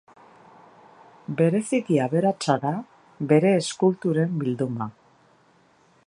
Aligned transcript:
Bereziki 1.41 1.99
aberatsa 2.05 2.55
da 2.63 2.73
bere 3.33 3.53
eskulturen 3.61 4.33
bilduma. 4.45 4.89